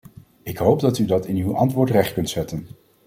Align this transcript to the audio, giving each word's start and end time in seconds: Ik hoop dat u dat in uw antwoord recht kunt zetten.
Ik 0.43 0.57
hoop 0.57 0.79
dat 0.79 0.97
u 0.97 1.05
dat 1.05 1.25
in 1.25 1.35
uw 1.35 1.55
antwoord 1.55 1.89
recht 1.89 2.13
kunt 2.13 2.29
zetten. 2.29 2.67